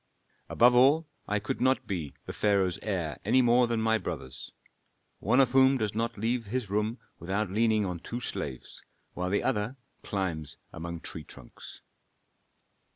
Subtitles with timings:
[0.49, 4.51] "Above all, I could not be the pharaoh's heir any more than my brothers,
[5.19, 8.81] one of whom does not leave his room without leaning on two slaves,
[9.13, 11.81] while the other climbs along tree trunks."